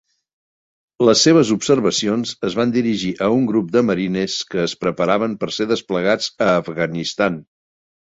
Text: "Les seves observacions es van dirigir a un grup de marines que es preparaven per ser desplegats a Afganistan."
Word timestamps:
"Les 1.07 1.19
seves 1.25 1.49
observacions 1.55 2.31
es 2.47 2.55
van 2.59 2.73
dirigir 2.75 3.11
a 3.25 3.27
un 3.33 3.45
grup 3.51 3.67
de 3.75 3.83
marines 3.89 4.37
que 4.55 4.63
es 4.69 4.73
preparaven 4.87 5.37
per 5.45 5.51
ser 5.59 5.69
desplegats 5.73 6.31
a 6.47 6.49
Afganistan." 6.63 7.39